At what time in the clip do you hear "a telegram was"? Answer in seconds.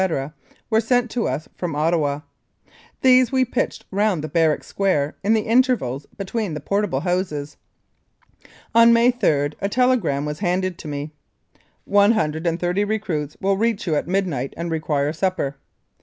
9.61-10.39